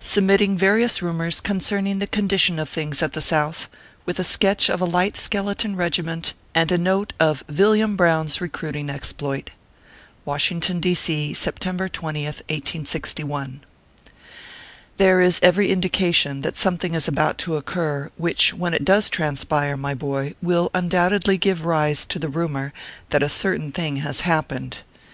[0.00, 3.68] SUBMITTING VARIOUS RUMORS CONCERNING THE CONDITION OP THINGS AT THE SOUTH,
[4.06, 8.40] WITH A SKETCH OF A LIGHT SKELETON REGIMENT AND A NOTE OF VILLIAM BROWN S
[8.40, 9.50] RECRUITING EXPLOIT.
[10.24, 10.94] WASHINGTON, D.
[10.94, 13.60] C., September 20th, 1861.
[14.96, 19.76] THERE is every indication that something is about to occur, which, when it does transpire,
[19.76, 22.72] my boy, will undoubtedly give rise to the rumor
[23.10, 24.78] that a certain thing has happened.